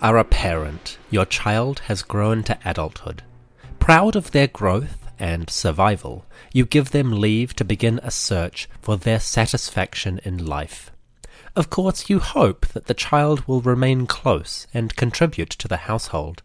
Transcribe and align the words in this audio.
Are 0.00 0.18
a 0.18 0.24
parent. 0.24 0.98
Your 1.10 1.24
child 1.24 1.80
has 1.80 2.02
grown 2.02 2.42
to 2.44 2.58
adulthood. 2.64 3.22
Proud 3.78 4.16
of 4.16 4.30
their 4.30 4.46
growth 4.46 5.06
and 5.18 5.48
survival, 5.48 6.26
you 6.52 6.66
give 6.66 6.90
them 6.90 7.20
leave 7.20 7.54
to 7.56 7.64
begin 7.64 8.00
a 8.02 8.10
search 8.10 8.68
for 8.80 8.96
their 8.96 9.20
satisfaction 9.20 10.20
in 10.24 10.44
life. 10.44 10.90
Of 11.54 11.70
course, 11.70 12.10
you 12.10 12.18
hope 12.18 12.66
that 12.68 12.86
the 12.86 12.94
child 12.94 13.46
will 13.48 13.62
remain 13.62 14.06
close 14.06 14.66
and 14.74 14.94
contribute 14.96 15.50
to 15.50 15.68
the 15.68 15.88
household. 15.88 16.42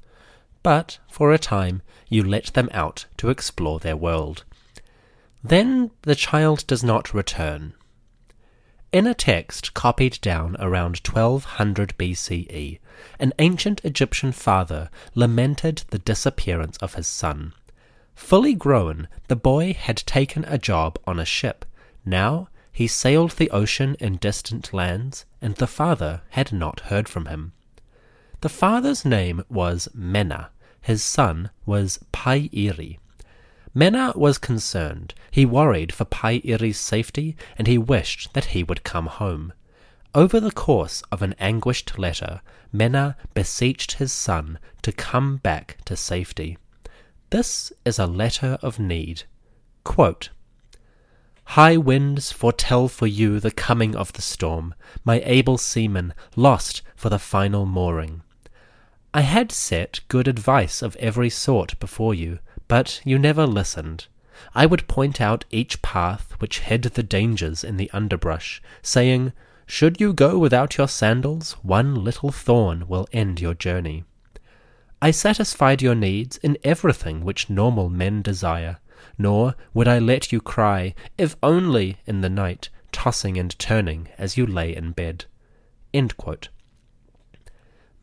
But, 0.63 0.99
for 1.09 1.33
a 1.33 1.37
time, 1.37 1.81
you 2.07 2.23
let 2.23 2.53
them 2.53 2.69
out 2.71 3.05
to 3.17 3.29
explore 3.29 3.79
their 3.79 3.97
world. 3.97 4.45
Then 5.43 5.91
the 6.03 6.15
child 6.15 6.65
does 6.67 6.83
not 6.83 7.13
return. 7.13 7.73
In 8.91 9.07
a 9.07 9.13
text 9.13 9.73
copied 9.73 10.19
down 10.19 10.57
around 10.59 10.97
1200 10.97 11.93
BCE, 11.97 12.79
an 13.19 13.31
ancient 13.39 13.79
Egyptian 13.85 14.33
father 14.33 14.89
lamented 15.15 15.83
the 15.91 15.99
disappearance 15.99 16.75
of 16.79 16.95
his 16.95 17.07
son. 17.07 17.53
Fully 18.15 18.53
grown, 18.53 19.07
the 19.29 19.37
boy 19.37 19.73
had 19.73 19.95
taken 19.95 20.43
a 20.43 20.57
job 20.57 20.99
on 21.07 21.19
a 21.19 21.25
ship. 21.25 21.63
Now 22.03 22.49
he 22.73 22.85
sailed 22.85 23.31
the 23.31 23.49
ocean 23.51 23.95
in 24.01 24.17
distant 24.17 24.73
lands, 24.73 25.25
and 25.41 25.55
the 25.55 25.67
father 25.67 26.23
had 26.31 26.51
not 26.51 26.81
heard 26.81 27.07
from 27.07 27.27
him. 27.27 27.53
The 28.41 28.49
father's 28.49 29.05
name 29.05 29.45
was 29.47 29.87
Menna, 29.95 30.49
his 30.81 31.01
son 31.01 31.49
was 31.65 31.99
Pai-Iri. 32.11 32.99
Menna 33.73 34.15
was 34.15 34.37
concerned. 34.37 35.13
He 35.31 35.45
worried 35.45 35.93
for 35.93 36.05
Pai-Iri's 36.05 36.79
safety, 36.79 37.37
and 37.57 37.67
he 37.67 37.77
wished 37.77 38.33
that 38.33 38.45
he 38.45 38.63
would 38.63 38.83
come 38.83 39.07
home. 39.07 39.53
Over 40.13 40.41
the 40.41 40.51
course 40.51 41.03
of 41.11 41.21
an 41.21 41.35
anguished 41.39 41.97
letter, 41.97 42.41
Menna 42.73 43.15
beseeched 43.33 43.93
his 43.93 44.11
son 44.11 44.59
to 44.81 44.91
come 44.91 45.37
back 45.37 45.77
to 45.85 45.95
safety. 45.95 46.57
This 47.29 47.71
is 47.85 47.97
a 47.97 48.05
letter 48.05 48.57
of 48.61 48.77
need. 48.77 49.23
Quote, 49.85 50.29
High 51.45 51.77
winds 51.77 52.31
foretell 52.31 52.89
for 52.89 53.07
you 53.07 53.39
the 53.39 53.51
coming 53.51 53.95
of 53.95 54.11
the 54.13 54.21
storm, 54.21 54.75
my 55.05 55.21
able 55.25 55.57
seaman 55.57 56.13
lost 56.35 56.81
for 56.95 57.07
the 57.09 57.19
final 57.19 57.65
mooring. 57.65 58.21
I 59.13 59.21
had 59.21 59.51
set 59.51 60.01
good 60.07 60.27
advice 60.27 60.81
of 60.81 60.95
every 60.97 61.29
sort 61.29 61.79
before 61.79 62.13
you, 62.13 62.39
but 62.71 63.01
you 63.03 63.19
never 63.19 63.45
listened. 63.45 64.07
I 64.55 64.65
would 64.65 64.87
point 64.87 65.19
out 65.19 65.43
each 65.51 65.81
path 65.81 66.35
which 66.39 66.59
hid 66.59 66.83
the 66.83 67.03
dangers 67.03 67.65
in 67.65 67.75
the 67.75 67.91
underbrush, 67.91 68.61
saying, 68.81 69.33
Should 69.65 69.99
you 69.99 70.13
go 70.13 70.37
without 70.37 70.77
your 70.77 70.87
sandals, 70.87 71.57
one 71.63 71.93
little 71.95 72.31
thorn 72.31 72.87
will 72.87 73.09
end 73.11 73.41
your 73.41 73.55
journey. 73.55 74.05
I 75.01 75.11
satisfied 75.11 75.81
your 75.81 75.95
needs 75.95 76.37
in 76.37 76.57
everything 76.63 77.25
which 77.25 77.49
normal 77.49 77.89
men 77.89 78.21
desire, 78.21 78.77
nor 79.17 79.55
would 79.73 79.89
I 79.89 79.99
let 79.99 80.31
you 80.31 80.39
cry, 80.39 80.95
if 81.17 81.35
only 81.43 81.97
in 82.05 82.21
the 82.21 82.29
night, 82.29 82.69
tossing 82.93 83.37
and 83.37 83.59
turning 83.59 84.07
as 84.17 84.37
you 84.37 84.45
lay 84.45 84.73
in 84.73 84.93
bed. 84.93 85.25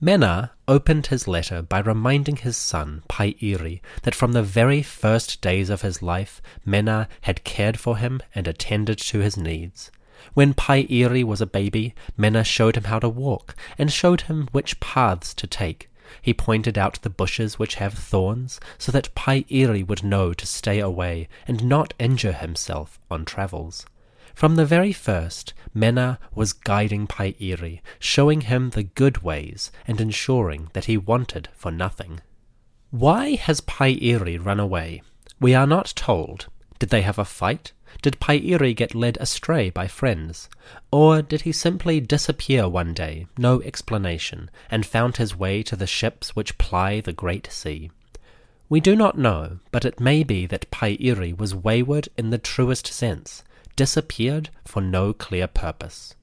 Menna 0.02 0.50
opened 0.68 1.06
his 1.06 1.26
letter 1.26 1.62
by 1.62 1.80
reminding 1.80 2.36
his 2.36 2.56
son, 2.56 3.02
Pai-Iri, 3.08 3.82
that 4.02 4.14
from 4.14 4.32
the 4.32 4.42
very 4.42 4.82
first 4.82 5.40
days 5.40 5.70
of 5.70 5.82
his 5.82 6.02
life, 6.02 6.42
Menna 6.66 7.08
had 7.22 7.42
cared 7.42 7.80
for 7.80 7.96
him 7.96 8.20
and 8.34 8.46
attended 8.46 8.98
to 8.98 9.20
his 9.20 9.36
needs. 9.36 9.90
When 10.34 10.52
Pai-Iri 10.52 11.24
was 11.24 11.40
a 11.40 11.46
baby, 11.46 11.94
Menna 12.18 12.44
showed 12.44 12.76
him 12.76 12.84
how 12.84 12.98
to 12.98 13.08
walk, 13.08 13.56
and 13.78 13.90
showed 13.92 14.22
him 14.22 14.48
which 14.52 14.78
paths 14.78 15.32
to 15.34 15.46
take. 15.46 15.90
He 16.20 16.34
pointed 16.34 16.76
out 16.76 17.00
the 17.02 17.10
bushes 17.10 17.58
which 17.58 17.76
have 17.76 17.94
thorns, 17.94 18.60
so 18.76 18.92
that 18.92 19.14
Pai-Iri 19.14 19.82
would 19.82 20.04
know 20.04 20.32
to 20.34 20.46
stay 20.46 20.80
away, 20.80 21.28
and 21.46 21.64
not 21.64 21.94
injure 21.98 22.32
himself 22.32 22.98
on 23.10 23.24
travels. 23.24 23.86
From 24.38 24.54
the 24.54 24.64
very 24.64 24.92
first, 24.92 25.52
Menna 25.74 26.18
was 26.32 26.52
guiding 26.52 27.08
Pai-Iri, 27.08 27.82
showing 27.98 28.42
him 28.42 28.70
the 28.70 28.84
good 28.84 29.24
ways 29.24 29.72
and 29.84 30.00
ensuring 30.00 30.70
that 30.74 30.84
he 30.84 30.96
wanted 30.96 31.48
for 31.56 31.72
nothing. 31.72 32.20
Why 32.92 33.34
has 33.34 33.60
Pai-Iri 33.60 34.38
run 34.38 34.60
away? 34.60 35.02
We 35.40 35.56
are 35.56 35.66
not 35.66 35.92
told. 35.96 36.46
Did 36.78 36.90
they 36.90 37.02
have 37.02 37.18
a 37.18 37.24
fight? 37.24 37.72
Did 38.00 38.20
Pai-Iri 38.20 38.74
get 38.74 38.94
led 38.94 39.16
astray 39.16 39.70
by 39.70 39.88
friends? 39.88 40.48
Or 40.92 41.20
did 41.20 41.40
he 41.40 41.50
simply 41.50 41.98
disappear 41.98 42.68
one 42.68 42.94
day, 42.94 43.26
no 43.36 43.60
explanation, 43.62 44.52
and 44.70 44.86
found 44.86 45.16
his 45.16 45.34
way 45.34 45.64
to 45.64 45.74
the 45.74 45.88
ships 45.88 46.36
which 46.36 46.58
ply 46.58 47.00
the 47.00 47.12
great 47.12 47.48
sea? 47.50 47.90
We 48.68 48.78
do 48.78 48.94
not 48.94 49.18
know, 49.18 49.58
but 49.72 49.84
it 49.84 49.98
may 49.98 50.22
be 50.22 50.46
that 50.46 50.70
Pai-Iri 50.70 51.32
was 51.32 51.56
wayward 51.56 52.08
in 52.16 52.30
the 52.30 52.38
truest 52.38 52.86
sense, 52.86 53.42
disappeared 53.78 54.50
for 54.64 54.82
no 54.82 55.12
clear 55.12 55.46
purpose. 55.46 56.16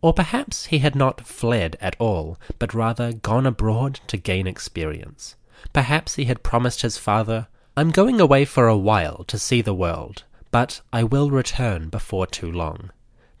Or 0.00 0.14
perhaps 0.14 0.66
he 0.66 0.78
had 0.78 0.94
not 0.94 1.26
fled 1.26 1.76
at 1.80 1.96
all, 1.98 2.38
but 2.60 2.74
rather 2.74 3.12
gone 3.12 3.44
abroad 3.44 3.98
to 4.06 4.16
gain 4.16 4.46
experience. 4.46 5.34
Perhaps 5.72 6.14
he 6.14 6.26
had 6.26 6.44
promised 6.44 6.82
his 6.82 6.96
father, 6.96 7.48
I'm 7.76 7.90
going 7.90 8.20
away 8.20 8.44
for 8.44 8.68
a 8.68 8.78
while 8.78 9.24
to 9.24 9.36
see 9.36 9.62
the 9.62 9.74
world, 9.74 10.22
but 10.52 10.80
I 10.92 11.02
will 11.02 11.28
return 11.28 11.88
before 11.88 12.26
too 12.28 12.52
long. 12.52 12.90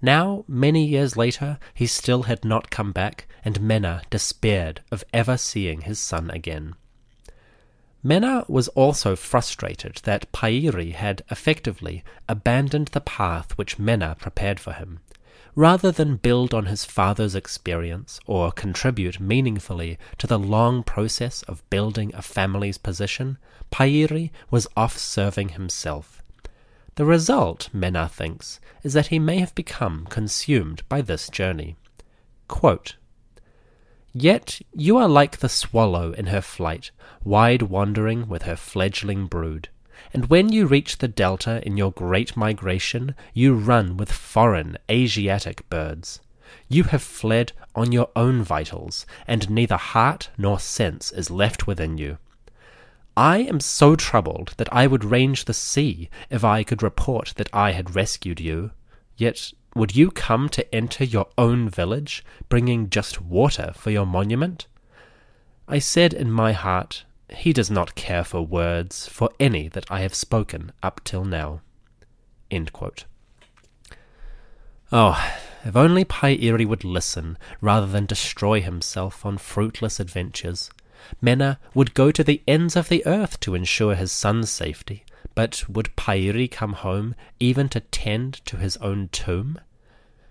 Now, 0.02 0.44
many 0.48 0.84
years 0.84 1.16
later, 1.16 1.58
he 1.72 1.86
still 1.86 2.24
had 2.24 2.44
not 2.44 2.68
come 2.68 2.90
back, 2.90 3.28
and 3.44 3.60
Menna 3.60 4.02
despaired 4.10 4.82
of 4.90 5.04
ever 5.14 5.36
seeing 5.36 5.82
his 5.82 6.00
son 6.00 6.30
again. 6.30 6.74
Menna 8.06 8.48
was 8.48 8.68
also 8.68 9.16
frustrated 9.16 9.96
that 10.04 10.30
Pai-Iri 10.30 10.92
had 10.92 11.24
effectively 11.28 12.04
abandoned 12.28 12.86
the 12.88 13.00
path 13.00 13.58
which 13.58 13.78
Menna 13.78 14.16
prepared 14.16 14.60
for 14.60 14.74
him. 14.74 15.00
Rather 15.56 15.90
than 15.90 16.14
build 16.14 16.54
on 16.54 16.66
his 16.66 16.84
father's 16.84 17.34
experience 17.34 18.20
or 18.24 18.52
contribute 18.52 19.18
meaningfully 19.18 19.98
to 20.18 20.28
the 20.28 20.38
long 20.38 20.84
process 20.84 21.42
of 21.48 21.68
building 21.68 22.14
a 22.14 22.22
family's 22.22 22.78
position, 22.78 23.38
Pai-Iri 23.72 24.32
was 24.52 24.68
off 24.76 24.96
serving 24.96 25.48
himself. 25.48 26.22
The 26.94 27.04
result, 27.04 27.70
Menna 27.74 28.08
thinks, 28.08 28.60
is 28.84 28.92
that 28.92 29.08
he 29.08 29.18
may 29.18 29.38
have 29.38 29.54
become 29.56 30.06
consumed 30.08 30.88
by 30.88 31.00
this 31.00 31.28
journey. 31.28 31.74
Quote, 32.46 32.94
Yet 34.18 34.62
you 34.72 34.96
are 34.96 35.08
like 35.08 35.36
the 35.36 35.48
swallow 35.50 36.12
in 36.12 36.28
her 36.28 36.40
flight, 36.40 36.90
wide 37.22 37.60
wandering 37.60 38.28
with 38.28 38.44
her 38.44 38.56
fledgling 38.56 39.26
brood. 39.26 39.68
And 40.10 40.30
when 40.30 40.50
you 40.50 40.66
reach 40.66 40.96
the 40.96 41.08
delta 41.08 41.62
in 41.66 41.76
your 41.76 41.92
great 41.92 42.34
migration, 42.34 43.14
you 43.34 43.52
run 43.52 43.98
with 43.98 44.10
foreign 44.10 44.78
Asiatic 44.90 45.68
birds. 45.68 46.20
You 46.66 46.84
have 46.84 47.02
fled 47.02 47.52
on 47.74 47.92
your 47.92 48.08
own 48.16 48.42
vitals, 48.42 49.04
and 49.26 49.50
neither 49.50 49.76
heart 49.76 50.30
nor 50.38 50.58
sense 50.58 51.12
is 51.12 51.30
left 51.30 51.66
within 51.66 51.98
you. 51.98 52.16
I 53.18 53.40
am 53.40 53.60
so 53.60 53.96
troubled 53.96 54.54
that 54.56 54.72
I 54.72 54.86
would 54.86 55.04
range 55.04 55.44
the 55.44 55.52
sea 55.52 56.08
if 56.30 56.42
I 56.42 56.62
could 56.62 56.82
report 56.82 57.34
that 57.36 57.50
I 57.52 57.72
had 57.72 57.94
rescued 57.94 58.40
you. 58.40 58.70
Yet 59.18 59.52
would 59.76 59.94
you 59.94 60.10
come 60.10 60.48
to 60.48 60.74
enter 60.74 61.04
your 61.04 61.28
own 61.36 61.68
village, 61.68 62.24
bringing 62.48 62.88
just 62.88 63.20
water 63.20 63.72
for 63.76 63.90
your 63.90 64.06
monument? 64.06 64.66
I 65.68 65.78
said 65.80 66.14
in 66.14 66.30
my 66.30 66.52
heart, 66.52 67.04
he 67.28 67.52
does 67.52 67.70
not 67.70 67.94
care 67.94 68.24
for 68.24 68.40
words, 68.40 69.06
for 69.06 69.28
any 69.38 69.68
that 69.68 69.84
I 69.90 70.00
have 70.00 70.14
spoken 70.14 70.72
up 70.82 71.02
till 71.04 71.24
now. 71.24 71.60
Oh, 74.90 75.22
if 75.64 75.76
only 75.76 76.04
Pairi 76.04 76.64
would 76.64 76.84
listen 76.84 77.36
rather 77.60 77.86
than 77.86 78.06
destroy 78.06 78.60
himself 78.62 79.26
on 79.26 79.36
fruitless 79.36 80.00
adventures. 80.00 80.70
Menna 81.22 81.58
would 81.74 81.92
go 81.92 82.10
to 82.10 82.24
the 82.24 82.42
ends 82.48 82.76
of 82.76 82.88
the 82.88 83.04
earth 83.04 83.40
to 83.40 83.54
ensure 83.54 83.94
his 83.94 84.10
son's 84.10 84.48
safety, 84.48 85.04
but 85.34 85.68
would 85.68 85.94
Pairi 85.96 86.48
come 86.48 86.72
home 86.72 87.14
even 87.38 87.68
to 87.68 87.80
tend 87.80 88.34
to 88.46 88.56
his 88.56 88.76
own 88.78 89.08
tomb? 89.10 89.60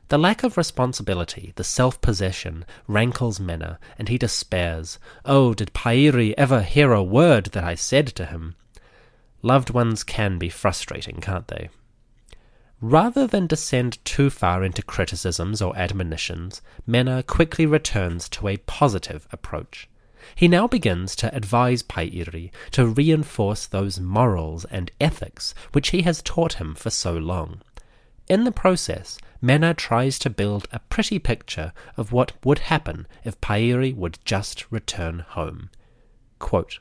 The 0.08 0.20
lack 0.20 0.44
of 0.44 0.56
responsibility, 0.56 1.54
the 1.56 1.64
self 1.64 2.00
possession, 2.00 2.66
rankles 2.88 3.40
Menna, 3.40 3.80
and 3.98 4.08
he 4.08 4.20
despairs. 4.20 5.00
Oh, 5.26 5.56
did 5.56 5.74
Pairi 5.74 6.38
ever 6.38 6.62
hear 6.62 6.94
a 6.94 7.02
word 7.02 7.48
that 7.54 7.64
I 7.64 7.74
said 7.74 8.08
to 8.10 8.26
him? 8.26 8.56
Loved 9.42 9.72
ones 9.72 10.04
can 10.04 10.38
be 10.38 10.50
frustrating, 10.50 11.22
can't 11.22 11.48
they? 11.48 11.70
Rather 12.82 13.26
than 13.26 13.48
descend 13.48 13.98
too 14.06 14.30
far 14.30 14.64
into 14.64 14.84
criticisms 14.84 15.60
or 15.60 15.76
admonitions, 15.76 16.62
Menna 16.88 17.24
quickly 17.26 17.66
returns 17.66 18.30
to 18.30 18.48
a 18.48 18.58
positive 18.58 19.28
approach. 19.32 19.90
He 20.36 20.48
now 20.48 20.68
begins 20.68 21.16
to 21.18 21.34
advise 21.36 21.82
Pairi 21.82 22.52
to 22.72 22.86
reinforce 22.86 23.66
those 23.66 24.00
morals 24.00 24.66
and 24.66 24.92
ethics 25.02 25.56
which 25.72 25.90
he 25.90 26.04
has 26.04 26.22
taught 26.22 26.54
him 26.54 26.76
for 26.76 26.92
so 26.92 27.14
long. 27.14 27.62
In 28.28 28.44
the 28.44 28.52
process, 28.52 29.20
Menna 29.42 29.76
tries 29.76 30.18
to 30.20 30.30
build 30.30 30.68
a 30.72 30.80
pretty 30.80 31.20
picture 31.20 31.74
of 31.96 32.12
what 32.12 32.34
would 32.44 32.60
happen 32.60 33.06
if 33.24 33.40
Pairi 33.42 33.94
would 33.94 34.18
just 34.26 34.72
return 34.72 35.20
home. 35.20 35.70
Quote, 36.40 36.80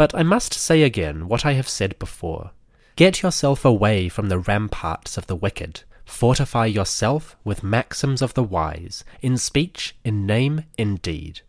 but 0.00 0.14
I 0.14 0.22
must 0.22 0.54
say 0.54 0.82
again 0.82 1.28
what 1.28 1.44
I 1.44 1.52
have 1.52 1.68
said 1.68 1.98
before. 1.98 2.52
Get 2.96 3.20
yourself 3.22 3.66
away 3.66 4.08
from 4.08 4.30
the 4.30 4.38
ramparts 4.38 5.18
of 5.18 5.26
the 5.26 5.36
wicked. 5.36 5.82
Fortify 6.06 6.66
yourself 6.66 7.36
with 7.44 7.62
maxims 7.62 8.22
of 8.22 8.32
the 8.32 8.42
wise, 8.42 9.04
in 9.20 9.36
speech, 9.36 9.94
in 10.02 10.24
name, 10.24 10.64
in 10.78 10.96
deed. 10.96 11.42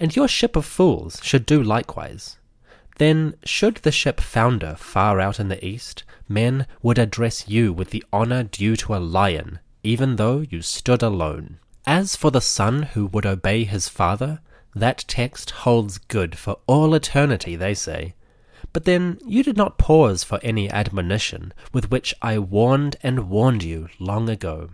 And 0.00 0.16
your 0.16 0.26
ship 0.26 0.56
of 0.56 0.64
fools 0.64 1.20
should 1.22 1.44
do 1.44 1.62
likewise. 1.62 2.38
Then, 2.96 3.34
should 3.44 3.76
the 3.76 3.92
ship 3.92 4.20
founder 4.20 4.74
far 4.76 5.20
out 5.20 5.38
in 5.38 5.48
the 5.48 5.64
east, 5.64 6.02
men 6.28 6.66
would 6.82 6.98
address 6.98 7.48
you 7.48 7.72
with 7.72 7.90
the 7.90 8.04
honour 8.12 8.42
due 8.42 8.76
to 8.76 8.94
a 8.94 8.98
lion, 8.98 9.58
even 9.82 10.16
though 10.16 10.44
you 10.50 10.62
stood 10.62 11.02
alone. 11.02 11.58
As 11.86 12.16
for 12.16 12.30
the 12.30 12.40
son 12.40 12.82
who 12.82 13.06
would 13.06 13.24
obey 13.24 13.64
his 13.64 13.88
father, 13.88 14.40
that 14.74 15.04
text 15.08 15.50
holds 15.50 15.98
good 15.98 16.36
for 16.36 16.58
all 16.66 16.94
eternity, 16.94 17.56
they 17.56 17.74
say. 17.74 18.14
But 18.72 18.84
then 18.84 19.18
you 19.24 19.42
did 19.42 19.56
not 19.56 19.78
pause 19.78 20.24
for 20.24 20.38
any 20.42 20.70
admonition 20.70 21.54
with 21.72 21.90
which 21.90 22.14
I 22.20 22.38
warned 22.38 22.96
and 23.02 23.30
warned 23.30 23.62
you 23.62 23.88
long 23.98 24.28
ago. 24.28 24.70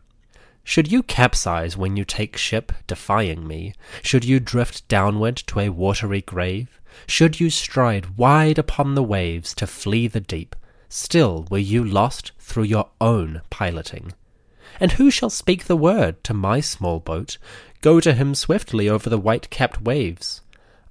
Should 0.64 0.90
you 0.90 1.02
capsize 1.02 1.76
when 1.76 1.96
you 1.96 2.04
take 2.04 2.36
ship, 2.36 2.72
defying 2.86 3.46
me? 3.46 3.74
Should 4.02 4.24
you 4.24 4.40
drift 4.40 4.88
downward 4.88 5.36
to 5.48 5.60
a 5.60 5.68
watery 5.68 6.22
grave? 6.22 6.80
Should 7.06 7.38
you 7.38 7.50
stride 7.50 8.16
wide 8.16 8.58
upon 8.58 8.94
the 8.94 9.02
waves 9.02 9.54
to 9.56 9.66
flee 9.66 10.08
the 10.08 10.20
deep? 10.20 10.56
Still 10.96 11.48
were 11.50 11.58
you 11.58 11.82
lost 11.82 12.30
through 12.38 12.62
your 12.62 12.88
own 13.00 13.42
piloting. 13.50 14.12
And 14.78 14.92
who 14.92 15.10
shall 15.10 15.28
speak 15.28 15.64
the 15.64 15.76
word 15.76 16.22
to 16.22 16.32
my 16.32 16.60
small 16.60 17.00
boat? 17.00 17.36
Go 17.80 17.98
to 17.98 18.14
him 18.14 18.32
swiftly 18.36 18.88
over 18.88 19.10
the 19.10 19.18
white 19.18 19.50
capped 19.50 19.82
waves. 19.82 20.40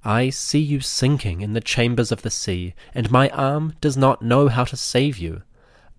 I 0.04 0.28
see 0.28 0.60
you 0.60 0.80
sinking 0.80 1.40
in 1.40 1.54
the 1.54 1.62
chambers 1.62 2.12
of 2.12 2.20
the 2.20 2.28
sea, 2.28 2.74
and 2.94 3.10
my 3.10 3.30
arm 3.30 3.76
does 3.80 3.96
not 3.96 4.20
know 4.20 4.48
how 4.48 4.64
to 4.64 4.76
save 4.76 5.16
you. 5.16 5.40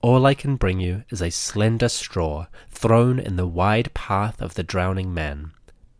All 0.03 0.27
I 0.27 0.35
can 0.35 0.55
bring 0.55 0.79
you 0.79 1.03
is 1.09 1.19
a 1.19 1.31
slender 1.31 1.89
straw 1.89 2.45
thrown 2.69 3.17
in 3.17 3.37
the 3.37 3.47
wide 3.47 3.91
path 3.95 4.39
of 4.39 4.53
the 4.53 4.61
drowning 4.61 5.15
man. 5.15 5.51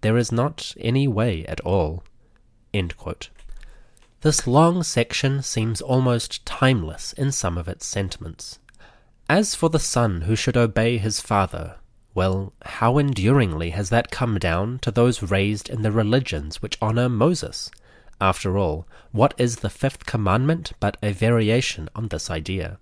There 0.02 0.16
is 0.16 0.32
not 0.32 0.76
any 0.80 1.08
way 1.08 1.44
at 1.48 1.60
all. 1.62 2.04
This 4.26 4.48
long 4.48 4.82
section 4.82 5.44
seems 5.44 5.82
almost 5.82 6.48
timeless 6.48 7.14
in 7.14 7.32
some 7.32 7.60
of 7.60 7.68
its 7.68 7.86
sentiments. 7.86 8.58
As 9.30 9.54
for 9.54 9.70
the 9.70 9.78
son 9.78 10.22
who 10.22 10.36
should 10.36 10.58
obey 10.58 10.98
his 10.98 11.22
father, 11.22 11.76
well, 12.16 12.52
how 12.64 12.98
enduringly 12.98 13.70
has 13.70 13.92
that 13.92 14.10
come 14.10 14.40
down 14.40 14.80
to 14.80 14.90
those 14.90 15.22
raised 15.22 15.70
in 15.70 15.84
the 15.84 15.92
religions 15.92 16.60
which 16.60 16.80
honor 16.82 17.08
Moses? 17.08 17.70
After 18.20 18.58
all, 18.58 18.88
what 19.12 19.36
is 19.38 19.58
the 19.58 19.70
fifth 19.70 20.08
commandment 20.08 20.74
but 20.80 20.98
a 21.04 21.12
variation 21.12 21.88
on 21.94 22.08
this 22.08 22.32
idea? 22.32 22.80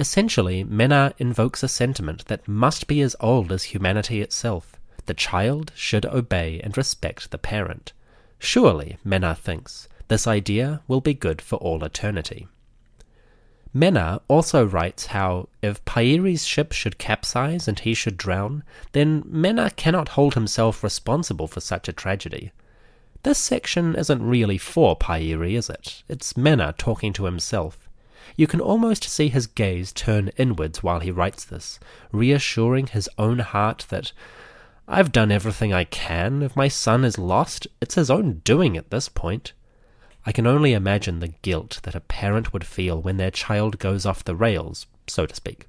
Essentially, 0.00 0.64
Menna 0.64 1.12
invokes 1.18 1.62
a 1.62 1.68
sentiment 1.68 2.24
that 2.28 2.48
must 2.48 2.86
be 2.86 3.02
as 3.02 3.14
old 3.20 3.52
as 3.52 3.64
humanity 3.64 4.22
itself. 4.22 4.80
The 5.04 5.12
child 5.12 5.72
should 5.74 6.06
obey 6.06 6.58
and 6.64 6.74
respect 6.74 7.32
the 7.32 7.36
parent. 7.36 7.92
Surely, 8.38 8.96
Menna 9.04 9.36
thinks, 9.36 9.88
this 10.08 10.26
idea 10.26 10.82
will 10.88 11.00
be 11.00 11.14
good 11.14 11.40
for 11.40 11.56
all 11.56 11.82
eternity. 11.84 12.46
Menna 13.74 14.20
also 14.28 14.64
writes 14.64 15.06
how 15.06 15.48
if 15.60 15.84
Pairi's 15.84 16.46
ship 16.46 16.70
should 16.72 16.96
capsize 16.96 17.66
and 17.66 17.80
he 17.80 17.92
should 17.92 18.16
drown, 18.16 18.62
then 18.92 19.22
Menna 19.22 19.74
cannot 19.74 20.10
hold 20.10 20.34
himself 20.34 20.84
responsible 20.84 21.48
for 21.48 21.60
such 21.60 21.88
a 21.88 21.92
tragedy. 21.92 22.52
This 23.24 23.38
section 23.38 23.96
isn't 23.96 24.22
really 24.22 24.58
for 24.58 24.94
Pairi, 24.94 25.56
is 25.56 25.68
it? 25.68 26.04
It's 26.08 26.34
Menna 26.34 26.76
talking 26.76 27.12
to 27.14 27.24
himself. 27.24 27.88
You 28.36 28.46
can 28.46 28.60
almost 28.60 29.04
see 29.04 29.28
his 29.28 29.46
gaze 29.46 29.92
turn 29.92 30.30
inwards 30.36 30.82
while 30.82 31.00
he 31.00 31.10
writes 31.10 31.44
this, 31.44 31.80
reassuring 32.12 32.88
his 32.88 33.08
own 33.18 33.40
heart 33.40 33.86
that 33.88 34.12
I've 34.86 35.12
done 35.12 35.32
everything 35.32 35.72
I 35.72 35.84
can. 35.84 36.42
If 36.42 36.54
my 36.54 36.68
son 36.68 37.04
is 37.04 37.18
lost, 37.18 37.66
it's 37.80 37.94
his 37.96 38.10
own 38.10 38.42
doing 38.44 38.76
at 38.76 38.90
this 38.90 39.08
point. 39.08 39.52
I 40.26 40.32
can 40.32 40.46
only 40.46 40.72
imagine 40.72 41.20
the 41.20 41.34
guilt 41.42 41.80
that 41.82 41.94
a 41.94 42.00
parent 42.00 42.52
would 42.52 42.64
feel 42.64 43.00
when 43.00 43.18
their 43.18 43.30
child 43.30 43.78
goes 43.78 44.06
off 44.06 44.24
the 44.24 44.34
rails, 44.34 44.86
so 45.06 45.26
to 45.26 45.34
speak. 45.34 45.66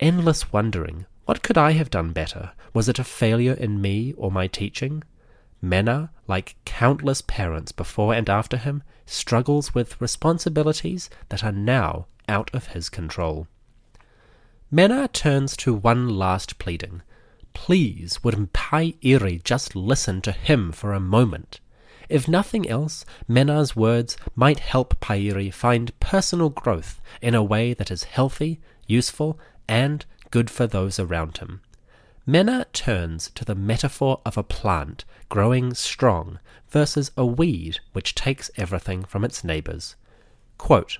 Endless 0.00 0.52
wondering, 0.52 1.06
what 1.24 1.42
could 1.42 1.58
I 1.58 1.72
have 1.72 1.90
done 1.90 2.12
better? 2.12 2.52
Was 2.72 2.88
it 2.88 2.98
a 2.98 3.04
failure 3.04 3.54
in 3.54 3.80
me 3.80 4.12
or 4.16 4.30
my 4.30 4.46
teaching? 4.46 5.02
Menna, 5.62 6.10
like 6.28 6.56
countless 6.64 7.22
parents 7.22 7.72
before 7.72 8.14
and 8.14 8.28
after 8.28 8.56
him, 8.56 8.82
struggles 9.06 9.74
with 9.74 10.00
responsibilities 10.00 11.08
that 11.30 11.42
are 11.42 11.52
now 11.52 12.06
out 12.28 12.50
of 12.52 12.68
his 12.68 12.88
control. 12.88 13.48
Menna 14.72 15.10
turns 15.12 15.56
to 15.58 15.74
one 15.74 16.08
last 16.08 16.58
pleading. 16.58 17.02
Please, 17.54 18.22
would 18.22 18.34
Mpai 18.34 18.96
Iri 19.00 19.40
just 19.44 19.74
listen 19.74 20.20
to 20.22 20.32
him 20.32 20.72
for 20.72 20.92
a 20.92 21.00
moment? 21.00 21.60
If 22.08 22.28
nothing 22.28 22.68
else, 22.68 23.04
Menna's 23.28 23.74
words 23.74 24.16
might 24.34 24.58
help 24.58 25.00
Pairi 25.00 25.50
find 25.50 25.98
personal 26.00 26.50
growth 26.50 27.00
in 27.22 27.34
a 27.34 27.42
way 27.42 27.74
that 27.74 27.90
is 27.90 28.04
healthy, 28.04 28.60
useful, 28.86 29.38
and 29.68 30.04
good 30.30 30.50
for 30.50 30.66
those 30.66 30.98
around 30.98 31.38
him. 31.38 31.60
Menna 32.26 32.66
turns 32.72 33.30
to 33.34 33.44
the 33.44 33.54
metaphor 33.54 34.20
of 34.24 34.38
a 34.38 34.42
plant 34.42 35.04
growing 35.28 35.74
strong 35.74 36.38
versus 36.68 37.10
a 37.16 37.24
weed 37.24 37.78
which 37.92 38.14
takes 38.14 38.50
everything 38.56 39.04
from 39.04 39.24
its 39.24 39.44
neighbors. 39.44 39.96
Quote, 40.58 40.98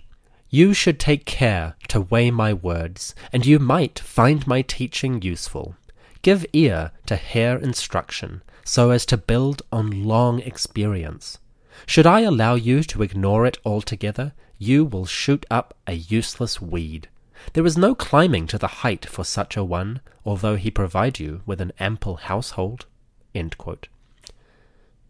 you 0.51 0.73
should 0.73 1.01
take 1.01 1.25
care 1.25 1.75
to 1.89 2.03
weigh 2.03 2.31
my 2.31 2.53
words, 2.53 3.13
and 3.33 3.45
you 3.45 3.59
might 3.59 3.99
find 3.99 4.47
my 4.47 4.63
teaching 4.63 5.21
useful. 5.21 5.75
Give 6.23 6.47
ear 6.53 6.93
to 7.07 7.17
hair 7.17 7.59
instruction, 7.59 8.43
so 8.64 8.90
as 8.90 9.06
to 9.06 9.16
build 9.16 9.62
on 9.71 10.04
long 10.04 10.40
experience. 10.40 11.38
Should 11.87 12.06
I 12.06 12.21
allow 12.21 12.54
you 12.54 12.83
to 12.85 13.02
ignore 13.02 13.47
it 13.47 13.59
altogether, 13.64 14.33
you 14.59 14.85
will 14.85 15.06
shoot 15.06 15.44
up 15.50 15.76
a 15.87 15.94
useless 15.94 16.61
weed. 16.61 17.09
There 17.52 17.66
is 17.66 17.76
no 17.76 17.94
climbing 17.94 18.47
to 18.49 18.59
the 18.59 18.83
height 18.83 19.04
for 19.06 19.25
such 19.25 19.56
a 19.56 19.64
one, 19.64 20.00
although 20.25 20.56
he 20.56 20.71
provide 20.71 21.18
you 21.18 21.42
with 21.44 21.61
an 21.61 21.73
ample 21.78 22.16
household. 22.16 22.87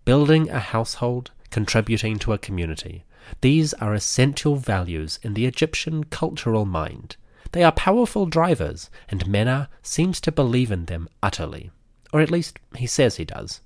Building 0.04 0.50
a 0.50 0.58
household, 0.58 1.30
contributing 1.50 2.18
to 2.18 2.32
a 2.32 2.38
community. 2.38 3.04
These 3.40 3.72
are 3.74 3.94
essential 3.94 4.56
values 4.56 5.18
in 5.22 5.34
the 5.34 5.46
Egyptian 5.46 6.04
cultural 6.04 6.64
mind. 6.64 7.16
They 7.52 7.62
are 7.62 7.72
powerful 7.72 8.26
drivers, 8.26 8.90
and 9.08 9.26
Menna 9.26 9.68
seems 9.82 10.20
to 10.22 10.32
believe 10.32 10.72
in 10.72 10.86
them 10.86 11.08
utterly. 11.22 11.70
Or 12.14 12.22
at 12.22 12.30
least 12.30 12.58
he 12.76 12.86
says 12.86 13.16
he 13.16 13.26
does. 13.26 13.60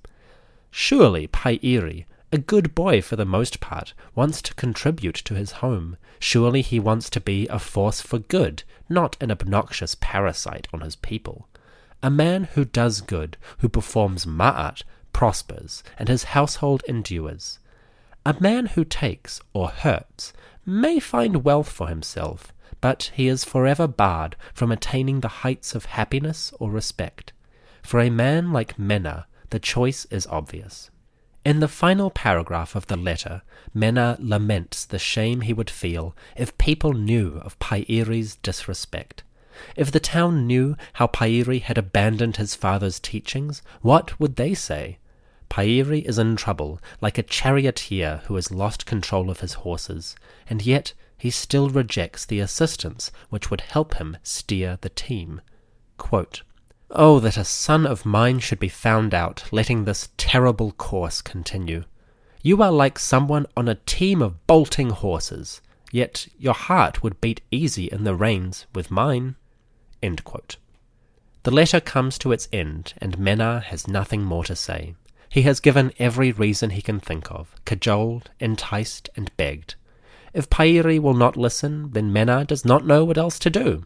Surely 0.71 1.27
Pairi 1.27 2.05
a 2.31 2.37
good 2.37 2.75
boy 2.75 3.01
for 3.01 3.15
the 3.15 3.25
most 3.25 3.59
part, 3.59 3.93
wants 4.13 4.41
to 4.43 4.53
contribute 4.53 5.15
to 5.15 5.33
his 5.33 5.53
home. 5.63 5.97
Surely 6.19 6.61
he 6.61 6.79
wants 6.79 7.09
to 7.11 7.19
be 7.19 7.47
a 7.47 7.57
force 7.57 8.01
for 8.01 8.19
good, 8.19 8.63
not 8.87 9.17
an 9.19 9.31
obnoxious 9.31 9.95
parasite 9.99 10.67
on 10.73 10.81
his 10.81 10.95
people. 10.95 11.47
A 12.03 12.09
man 12.09 12.45
who 12.53 12.65
does 12.65 13.01
good, 13.01 13.37
who 13.59 13.69
performs 13.69 14.25
ma'at, 14.25 14.83
prospers, 15.11 15.83
and 15.97 16.07
his 16.07 16.35
household 16.35 16.83
endures. 16.87 17.59
A 18.25 18.35
man 18.39 18.67
who 18.67 18.85
takes 18.85 19.41
or 19.53 19.69
hurts 19.69 20.33
may 20.65 20.99
find 20.99 21.43
wealth 21.43 21.69
for 21.69 21.87
himself, 21.87 22.53
but 22.81 23.11
he 23.15 23.27
is 23.27 23.43
forever 23.43 23.87
barred 23.87 24.35
from 24.53 24.71
attaining 24.71 25.19
the 25.19 25.27
heights 25.41 25.73
of 25.73 25.85
happiness 25.85 26.53
or 26.59 26.69
respect. 26.69 27.33
For 27.81 27.99
a 27.99 28.09
man 28.09 28.51
like 28.51 28.77
Menna, 28.77 29.25
the 29.49 29.59
choice 29.59 30.05
is 30.11 30.27
obvious. 30.27 30.89
In 31.45 31.61
the 31.61 31.67
final 31.67 32.11
paragraph 32.11 32.75
of 32.75 32.87
the 32.87 32.97
letter, 32.97 33.41
Menna 33.73 34.17
laments 34.19 34.85
the 34.85 34.99
shame 34.99 35.41
he 35.41 35.53
would 35.53 35.69
feel 35.69 36.15
if 36.35 36.57
people 36.57 36.93
knew 36.93 37.37
of 37.37 37.57
Pairi's 37.59 38.35
disrespect. 38.35 39.23
If 39.75 39.91
the 39.91 39.99
town 39.99 40.45
knew 40.47 40.75
how 40.93 41.07
Pairi 41.07 41.59
had 41.59 41.77
abandoned 41.77 42.37
his 42.37 42.55
father's 42.55 42.99
teachings, 42.99 43.61
what 43.81 44.19
would 44.19 44.35
they 44.35 44.53
say? 44.53 44.99
Pairi 45.49 46.01
is 46.01 46.19
in 46.19 46.35
trouble, 46.35 46.79
like 47.01 47.17
a 47.17 47.23
charioteer 47.23 48.21
who 48.25 48.35
has 48.35 48.51
lost 48.51 48.85
control 48.85 49.29
of 49.29 49.39
his 49.39 49.53
horses, 49.53 50.15
and 50.49 50.65
yet 50.65 50.93
he 51.17 51.29
still 51.29 51.69
rejects 51.69 52.25
the 52.25 52.39
assistance 52.39 53.11
which 53.29 53.49
would 53.49 53.61
help 53.61 53.95
him 53.95 54.17
steer 54.23 54.77
the 54.81 54.89
team. 54.89 55.41
Quote, 55.97 56.43
Oh, 56.91 57.19
that 57.19 57.37
a 57.37 57.43
son 57.43 57.85
of 57.85 58.05
mine 58.05 58.39
should 58.39 58.59
be 58.59 58.67
found 58.67 59.13
out, 59.13 59.43
letting 59.51 59.85
this 59.85 60.09
terrible 60.17 60.71
course 60.71 61.21
continue. 61.21 61.83
You 62.41 62.63
are 62.63 62.71
like 62.71 62.97
someone 62.97 63.45
on 63.55 63.67
a 63.67 63.75
team 63.75 64.21
of 64.21 64.47
bolting 64.47 64.89
horses, 64.89 65.61
yet 65.91 66.27
your 66.39 66.55
heart 66.55 67.03
would 67.03 67.21
beat 67.21 67.41
easy 67.51 67.85
in 67.85 68.05
the 68.05 68.15
reins 68.15 68.65
with 68.73 68.89
mine. 68.89 69.35
The 70.01 71.51
letter 71.51 71.79
comes 71.79 72.17
to 72.19 72.31
its 72.31 72.47
end, 72.51 72.93
and 72.97 73.17
Menna 73.19 73.61
has 73.63 73.87
nothing 73.87 74.23
more 74.23 74.43
to 74.45 74.55
say. 74.55 74.95
He 75.29 75.43
has 75.43 75.59
given 75.59 75.93
every 75.99 76.31
reason 76.31 76.71
he 76.71 76.81
can 76.81 76.99
think 76.99 77.29
of, 77.29 77.53
cajoled, 77.65 78.31
enticed, 78.39 79.09
and 79.15 79.35
begged. 79.37 79.75
If 80.33 80.49
Pairi 80.49 80.97
will 80.97 81.13
not 81.13 81.37
listen, 81.37 81.91
then 81.91 82.11
Menna 82.11 82.47
does 82.47 82.65
not 82.65 82.85
know 82.85 83.05
what 83.05 83.17
else 83.17 83.37
to 83.39 83.49
do. 83.49 83.85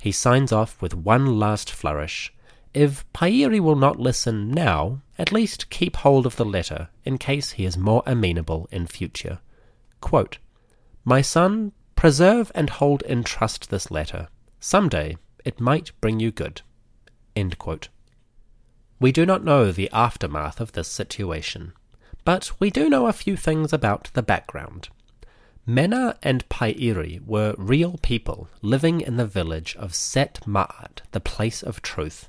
He 0.00 0.12
signs 0.12 0.52
off 0.52 0.80
with 0.80 0.94
one 0.94 1.38
last 1.38 1.70
flourish. 1.70 2.32
If 2.74 3.10
Pairi 3.12 3.60
will 3.60 3.76
not 3.76 4.00
listen 4.00 4.50
now, 4.50 5.00
at 5.16 5.30
least 5.30 5.70
keep 5.70 5.94
hold 5.96 6.26
of 6.26 6.34
the 6.34 6.44
letter 6.44 6.88
in 7.04 7.18
case 7.18 7.52
he 7.52 7.64
is 7.64 7.78
more 7.78 8.02
amenable 8.04 8.68
in 8.72 8.88
future. 8.88 9.38
Quote, 10.00 10.38
My 11.04 11.22
son, 11.22 11.70
preserve 11.94 12.50
and 12.52 12.68
hold 12.68 13.02
in 13.02 13.22
trust 13.22 13.70
this 13.70 13.92
letter. 13.92 14.26
Some 14.58 14.88
day 14.88 15.16
it 15.44 15.60
might 15.60 15.92
bring 16.00 16.18
you 16.18 16.32
good. 16.32 16.62
We 18.98 19.12
do 19.12 19.24
not 19.24 19.44
know 19.44 19.70
the 19.70 19.90
aftermath 19.92 20.60
of 20.60 20.72
this 20.72 20.88
situation, 20.88 21.74
but 22.24 22.50
we 22.58 22.70
do 22.70 22.90
know 22.90 23.06
a 23.06 23.12
few 23.12 23.36
things 23.36 23.72
about 23.72 24.10
the 24.14 24.22
background. 24.22 24.88
Menna 25.66 26.16
and 26.22 26.48
Pairi 26.48 27.20
were 27.24 27.54
real 27.56 27.98
people 28.02 28.48
living 28.62 29.00
in 29.00 29.16
the 29.16 29.26
village 29.26 29.76
of 29.76 29.94
Set 29.94 30.40
Ma'at, 30.44 31.02
the 31.12 31.20
place 31.20 31.62
of 31.62 31.80
truth. 31.80 32.28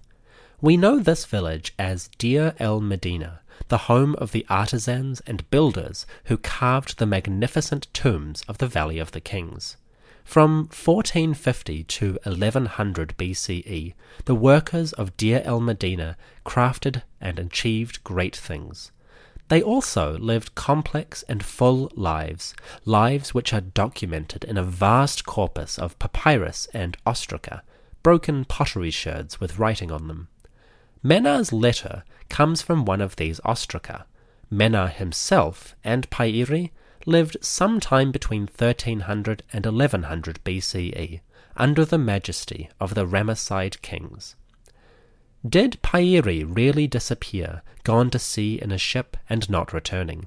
We 0.62 0.78
know 0.78 1.00
this 1.00 1.26
village 1.26 1.74
as 1.78 2.08
Deir 2.18 2.56
el 2.60 2.80
Medina, 2.80 3.42
the 3.68 3.90
home 3.90 4.16
of 4.16 4.32
the 4.32 4.46
artisans 4.50 5.22
and 5.28 5.50
builders 5.50 6.06
who 6.26 6.38
carved 6.38 6.98
the 6.98 7.06
magnificent 7.06 7.94
tombs 7.94 8.42
of 8.48 8.60
the 8.60 8.68
Valley 8.68 8.98
of 8.98 9.12
the 9.12 9.20
Kings. 9.20 9.76
From 10.24 10.70
1450 10.70 11.84
to 11.84 12.14
1100 12.24 13.18
BCE, 13.18 13.94
the 14.24 14.36
workers 14.36 14.94
of 14.94 15.16
Deir 15.18 15.42
el 15.44 15.60
Medina 15.60 16.16
crafted 16.46 17.04
and 17.20 17.38
achieved 17.38 18.04
great 18.06 18.36
things. 18.36 18.92
They 19.50 19.62
also 19.62 20.18
lived 20.18 20.56
complex 20.56 21.24
and 21.24 21.44
full 21.44 21.92
lives, 21.96 22.56
lives 22.86 23.34
which 23.34 23.54
are 23.54 23.62
documented 23.62 24.46
in 24.46 24.58
a 24.58 24.64
vast 24.64 25.26
corpus 25.26 25.78
of 25.78 26.00
papyrus 26.00 26.70
and 26.74 26.98
ostraca, 27.06 27.62
broken 28.02 28.46
pottery 28.46 28.90
sherds 28.90 29.42
with 29.42 29.60
writing 29.60 29.92
on 29.92 30.08
them. 30.08 30.30
Menna's 31.06 31.54
letter 31.54 32.04
comes 32.30 32.64
from 32.64 32.84
one 32.84 33.00
of 33.00 33.18
these 33.18 33.40
ostraca. 33.46 34.06
Menna 34.52 34.92
himself 34.92 35.76
and 35.84 36.10
Pairi 36.10 36.74
lived 37.06 37.38
sometime 37.42 38.12
between 38.12 38.48
1300 38.48 39.44
and 39.54 39.68
1100 39.68 40.44
BCE 40.44 41.20
under 41.56 41.86
the 41.86 42.00
majesty 42.00 42.72
of 42.80 42.96
the 42.96 43.06
Ramesside 43.06 43.84
kings. 43.84 44.36
Did 45.48 45.80
Pairi 45.84 46.44
really 46.44 46.88
disappear, 46.88 47.62
gone 47.84 48.10
to 48.10 48.18
sea 48.18 48.60
in 48.60 48.72
a 48.72 48.80
ship 48.80 49.16
and 49.30 49.48
not 49.48 49.74
returning? 49.74 50.26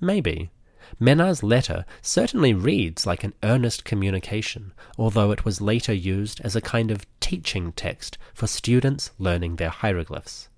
Maybe. 0.00 0.50
Menna's 0.98 1.42
letter 1.42 1.84
certainly 2.02 2.52
reads 2.52 3.06
like 3.06 3.22
an 3.22 3.34
earnest 3.42 3.84
communication, 3.84 4.72
although 4.98 5.30
it 5.30 5.44
was 5.44 5.60
later 5.60 5.92
used 5.92 6.40
as 6.40 6.56
a 6.56 6.60
kind 6.60 6.90
of 6.90 7.06
teaching 7.20 7.72
text 7.72 8.18
for 8.34 8.46
students 8.46 9.10
learning 9.18 9.56
their 9.56 9.70
hieroglyphs. 9.70 10.48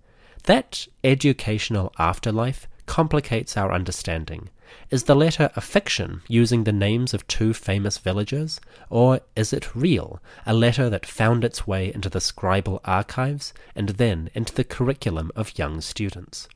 That 0.45 0.87
educational 1.05 1.93
afterlife 1.99 2.67
complicates 2.87 3.57
our 3.57 3.73
understanding, 3.73 4.49
is 4.91 5.05
the 5.05 5.15
letter 5.15 5.51
a 5.55 5.61
fiction 5.61 6.23
using 6.29 6.65
the 6.65 6.73
names 6.73 7.15
of 7.15 7.27
two 7.27 7.53
famous 7.55 7.99
villagers, 7.99 8.61
or 8.91 9.21
is 9.37 9.53
it 9.53 9.75
real, 9.75 10.21
a 10.47 10.55
letter 10.55 10.89
that 10.91 11.07
found 11.07 11.45
its 11.45 11.67
way 11.67 11.93
into 11.93 12.09
the 12.09 12.19
scribal 12.19 12.81
archives 12.85 13.53
and 13.75 13.91
then 13.91 14.31
into 14.35 14.55
the 14.55 14.65
curriculum 14.65 15.31
of 15.37 15.59
young 15.59 15.81
students? 15.81 16.49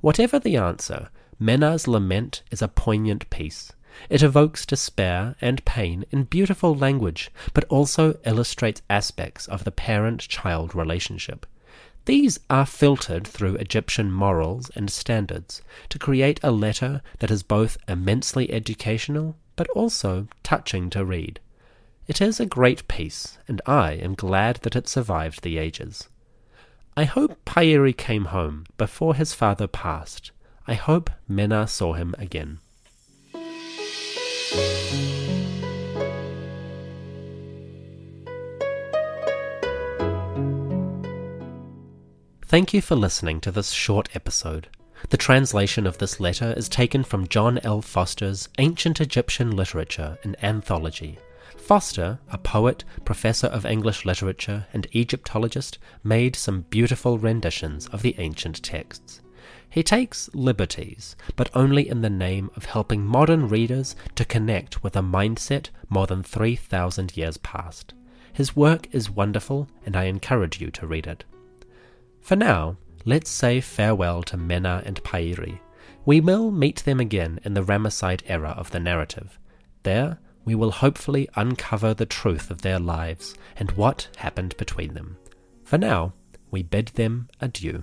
Whatever 0.00 0.38
the 0.38 0.56
answer, 0.56 1.08
Menna's 1.44 1.86
lament 1.86 2.42
is 2.50 2.62
a 2.62 2.68
poignant 2.68 3.28
piece. 3.28 3.70
It 4.08 4.22
evokes 4.22 4.64
despair 4.64 5.36
and 5.42 5.62
pain 5.66 6.06
in 6.10 6.24
beautiful 6.24 6.74
language, 6.74 7.30
but 7.52 7.64
also 7.64 8.18
illustrates 8.24 8.80
aspects 8.88 9.46
of 9.46 9.64
the 9.64 9.70
parent 9.70 10.22
child 10.22 10.74
relationship. 10.74 11.44
These 12.06 12.40
are 12.48 12.64
filtered 12.64 13.26
through 13.26 13.56
Egyptian 13.56 14.10
morals 14.10 14.70
and 14.74 14.90
standards 14.90 15.60
to 15.90 15.98
create 15.98 16.40
a 16.42 16.50
letter 16.50 17.02
that 17.18 17.30
is 17.30 17.42
both 17.42 17.76
immensely 17.86 18.50
educational 18.50 19.36
but 19.54 19.68
also 19.76 20.28
touching 20.42 20.88
to 20.88 21.04
read. 21.04 21.40
It 22.08 22.22
is 22.22 22.40
a 22.40 22.46
great 22.46 22.88
piece, 22.88 23.36
and 23.46 23.60
I 23.66 23.92
am 23.92 24.14
glad 24.14 24.60
that 24.62 24.76
it 24.76 24.88
survived 24.88 25.42
the 25.42 25.58
ages. 25.58 26.08
I 26.96 27.04
hope 27.04 27.44
Pairi 27.44 27.92
came 27.92 28.26
home 28.26 28.64
before 28.78 29.14
his 29.14 29.34
father 29.34 29.66
passed. 29.66 30.30
I 30.66 30.74
hope 30.74 31.10
Menna 31.28 31.68
saw 31.68 31.92
him 31.92 32.14
again. 32.18 32.60
Thank 42.46 42.72
you 42.72 42.80
for 42.80 42.94
listening 42.94 43.40
to 43.40 43.50
this 43.50 43.72
short 43.72 44.08
episode. 44.14 44.68
The 45.10 45.16
translation 45.16 45.86
of 45.86 45.98
this 45.98 46.18
letter 46.18 46.54
is 46.56 46.68
taken 46.68 47.04
from 47.04 47.28
John 47.28 47.58
L. 47.58 47.82
Foster's 47.82 48.48
Ancient 48.58 49.00
Egyptian 49.00 49.50
Literature 49.50 50.16
and 50.22 50.36
Anthology. 50.42 51.18
Foster, 51.56 52.18
a 52.30 52.38
poet, 52.38 52.84
professor 53.04 53.48
of 53.48 53.66
English 53.66 54.04
literature, 54.04 54.66
and 54.72 54.86
Egyptologist, 54.92 55.78
made 56.02 56.36
some 56.36 56.62
beautiful 56.70 57.18
renditions 57.18 57.86
of 57.88 58.02
the 58.02 58.14
ancient 58.18 58.62
texts. 58.62 59.20
He 59.74 59.82
takes 59.82 60.30
liberties, 60.32 61.16
but 61.34 61.50
only 61.52 61.88
in 61.88 62.00
the 62.00 62.08
name 62.08 62.48
of 62.54 62.66
helping 62.66 63.04
modern 63.04 63.48
readers 63.48 63.96
to 64.14 64.24
connect 64.24 64.84
with 64.84 64.94
a 64.94 65.00
mindset 65.00 65.70
more 65.88 66.06
than 66.06 66.22
3,000 66.22 67.16
years 67.16 67.38
past. 67.38 67.92
His 68.32 68.54
work 68.54 68.86
is 68.94 69.10
wonderful, 69.10 69.66
and 69.84 69.96
I 69.96 70.04
encourage 70.04 70.60
you 70.60 70.70
to 70.70 70.86
read 70.86 71.08
it. 71.08 71.24
For 72.20 72.36
now, 72.36 72.76
let's 73.04 73.28
say 73.28 73.60
farewell 73.60 74.22
to 74.22 74.36
Menna 74.36 74.84
and 74.86 75.02
Pairi. 75.02 75.60
We 76.04 76.20
will 76.20 76.52
meet 76.52 76.84
them 76.84 77.00
again 77.00 77.40
in 77.42 77.54
the 77.54 77.64
Ramesside 77.64 78.22
era 78.28 78.50
of 78.50 78.70
the 78.70 78.78
narrative. 78.78 79.40
There, 79.82 80.20
we 80.44 80.54
will 80.54 80.70
hopefully 80.70 81.28
uncover 81.34 81.94
the 81.94 82.06
truth 82.06 82.48
of 82.48 82.62
their 82.62 82.78
lives 82.78 83.34
and 83.56 83.72
what 83.72 84.06
happened 84.18 84.56
between 84.56 84.94
them. 84.94 85.16
For 85.64 85.78
now, 85.78 86.12
we 86.52 86.62
bid 86.62 86.92
them 86.94 87.26
adieu. 87.40 87.82